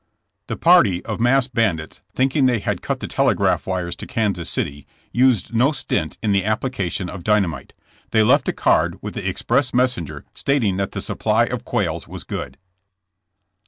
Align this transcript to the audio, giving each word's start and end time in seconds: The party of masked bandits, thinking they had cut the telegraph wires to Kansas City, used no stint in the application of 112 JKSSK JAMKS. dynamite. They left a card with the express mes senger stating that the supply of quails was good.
The 0.47 0.57
party 0.57 1.05
of 1.05 1.19
masked 1.19 1.53
bandits, 1.53 2.01
thinking 2.15 2.47
they 2.47 2.57
had 2.57 2.81
cut 2.81 3.01
the 3.01 3.07
telegraph 3.07 3.67
wires 3.67 3.95
to 3.97 4.07
Kansas 4.07 4.49
City, 4.49 4.87
used 5.11 5.53
no 5.53 5.71
stint 5.71 6.17
in 6.23 6.31
the 6.31 6.43
application 6.43 7.07
of 7.07 7.17
112 7.21 7.21
JKSSK 7.21 7.33
JAMKS. 7.33 7.35
dynamite. 7.35 7.73
They 8.09 8.23
left 8.23 8.49
a 8.49 8.53
card 8.53 8.97
with 9.03 9.13
the 9.13 9.29
express 9.29 9.75
mes 9.75 9.95
senger 9.95 10.23
stating 10.33 10.77
that 10.77 10.93
the 10.93 11.01
supply 11.01 11.45
of 11.45 11.65
quails 11.65 12.07
was 12.07 12.23
good. 12.23 12.57